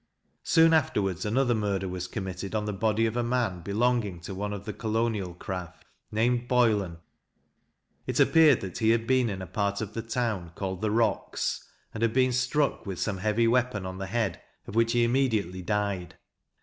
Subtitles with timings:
[0.41, 4.51] Soon afterwards, another murder was committed on the body of a man belonging to one
[4.51, 6.97] of the colonial craft, named Boylan.
[8.07, 11.63] It appeared that he had been in a part of the town, called "The Rocks,"
[11.93, 15.61] and had been struck with some heavy weapon on the head, of which he immediately
[15.61, 16.15] died.